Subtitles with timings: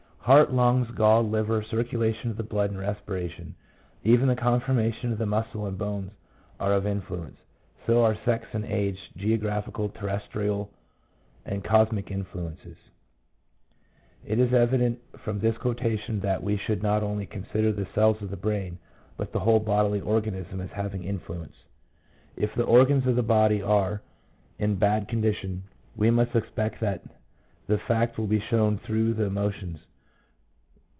[0.25, 3.55] Heart, lungs, gall, liver, circulation of the blood, and respiration—
[4.03, 6.11] even the conformation of the muscle and bones
[6.59, 7.37] are of influence;
[7.87, 10.69] so are sex and age, geographical, terrestrial,
[11.43, 12.65] and cosmic influences;"
[14.23, 18.21] 1 It is evident from this quotation that we should not only consider the cells
[18.21, 18.77] of the brain,
[19.17, 21.55] but the whole bodily organism as having influence.
[22.37, 24.03] If the organs of the body are
[24.59, 25.63] in bad condition,
[25.95, 27.01] we must expect that
[27.65, 29.79] the fact will be shown through the emotions.